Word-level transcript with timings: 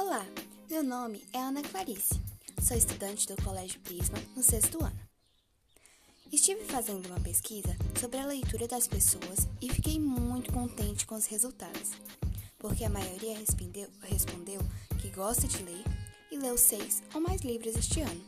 Olá, 0.00 0.24
meu 0.70 0.84
nome 0.84 1.24
é 1.32 1.40
Ana 1.40 1.60
Clarice, 1.60 2.22
sou 2.62 2.76
estudante 2.76 3.26
do 3.26 3.42
Colégio 3.42 3.80
Prisma 3.80 4.16
no 4.36 4.44
sexto 4.44 4.80
ano. 4.80 5.00
Estive 6.30 6.64
fazendo 6.66 7.06
uma 7.06 7.18
pesquisa 7.18 7.76
sobre 7.98 8.20
a 8.20 8.26
leitura 8.26 8.68
das 8.68 8.86
pessoas 8.86 9.48
e 9.60 9.68
fiquei 9.68 9.98
muito 9.98 10.52
contente 10.52 11.04
com 11.04 11.16
os 11.16 11.26
resultados, 11.26 11.90
porque 12.60 12.84
a 12.84 12.88
maioria 12.88 13.36
respondeu, 13.36 13.88
respondeu 14.02 14.60
que 15.02 15.10
gosta 15.10 15.48
de 15.48 15.60
ler 15.64 15.82
e 16.30 16.38
leu 16.38 16.56
seis 16.56 17.02
ou 17.12 17.20
mais 17.20 17.40
livros 17.40 17.74
este 17.74 18.00
ano, 18.00 18.24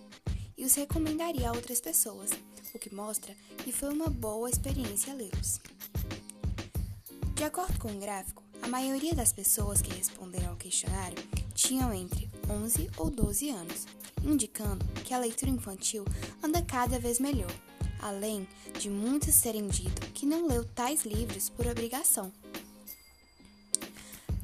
e 0.59 0.65
os 0.65 0.75
recomendaria 0.75 1.51
a 1.51 1.53
outras 1.53 1.81
pessoas, 1.81 2.31
o 2.75 2.81
que 2.81 2.93
mostra 2.93 3.33
que 3.59 3.71
foi 3.71 3.91
uma 3.91 4.09
boa 4.09 4.51
experiência 4.51 5.15
lê-los. 5.15 5.61
De 7.37 7.45
acordo 7.45 7.79
com 7.79 7.93
o 7.93 8.01
gráfico, 8.01 8.43
a 8.61 8.67
maioria 8.67 9.15
das 9.15 9.33
pessoas 9.33 9.81
que 9.81 9.95
responderam 9.95 10.51
ao 10.51 10.57
questionário 10.57 11.17
tinham 11.61 11.93
entre 11.93 12.27
11 12.49 12.91
ou 12.97 13.11
12 13.11 13.51
anos, 13.51 13.87
indicando 14.25 14.85
que 15.05 15.13
a 15.13 15.19
leitura 15.19 15.51
infantil 15.51 16.07
anda 16.43 16.63
cada 16.63 16.99
vez 16.99 17.21
melhor, 17.21 17.53
além 18.01 18.49
de 18.79 18.89
muitos 18.89 19.41
terem 19.43 19.69
dito 19.69 20.01
que 20.13 20.25
não 20.25 20.47
leu 20.47 20.65
tais 20.65 21.05
livros 21.05 21.51
por 21.51 21.67
obrigação. 21.67 22.33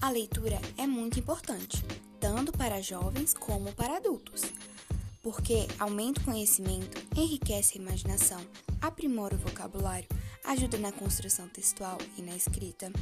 A 0.01 0.11
leitura 0.11 0.61
é 0.77 0.87
muito 0.87 1.19
importante, 1.19 1.83
tanto 2.21 2.53
para 2.53 2.83
jovens 2.83 3.33
como 3.33 3.73
para 3.73 3.97
adultos, 3.97 4.43
porque 5.23 5.67
aumenta 5.79 6.21
o 6.21 6.25
conhecimento, 6.25 7.03
enriquece 7.17 7.79
a 7.79 7.81
imaginação, 7.81 8.41
aprimora 8.81 9.35
o 9.35 9.39
vocabulário, 9.39 10.09
ajuda 10.45 10.77
na 10.77 10.93
construção 10.93 11.49
textual 11.49 11.97
e 12.19 12.23
na 12.23 12.37
escrita, 12.37 12.93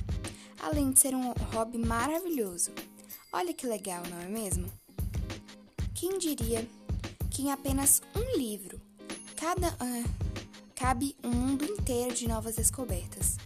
além 0.62 0.92
de 0.92 1.00
ser 1.00 1.16
um 1.16 1.32
hobby 1.52 1.78
maravilhoso 1.78 2.70
Olha 3.32 3.52
que 3.52 3.66
legal, 3.66 4.02
não 4.08 4.20
é 4.20 4.28
mesmo? 4.28 4.70
Quem 5.94 6.18
diria 6.18 6.66
que 7.30 7.42
em 7.42 7.50
apenas 7.50 8.00
um 8.14 8.38
livro 8.38 8.80
cada, 9.36 9.68
uh, 9.68 10.10
cabe 10.74 11.16
um 11.22 11.30
mundo 11.30 11.64
inteiro 11.64 12.14
de 12.14 12.26
novas 12.26 12.56
descobertas, 12.56 13.36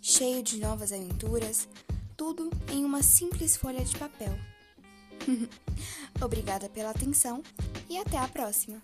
cheio 0.00 0.42
de 0.42 0.58
novas 0.58 0.92
aventuras, 0.92 1.68
tudo 2.16 2.50
em 2.70 2.84
uma 2.84 3.02
simples 3.02 3.56
folha 3.56 3.84
de 3.84 3.96
papel. 3.96 4.32
Obrigada 6.22 6.68
pela 6.68 6.90
atenção 6.90 7.42
e 7.88 7.98
até 7.98 8.18
a 8.18 8.28
próxima! 8.28 8.82